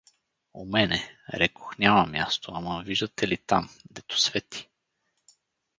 [0.53, 4.69] У мене, рекох, няма място, ама виждате ли там, дето свети?